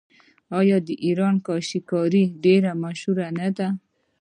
[0.59, 3.67] آیا د ایران کاشي کاري ډیره مشهوره نه ده؟